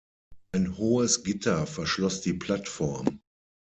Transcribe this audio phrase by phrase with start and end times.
[0.51, 3.21] Ein hohes Gitter verschloss die Plattform.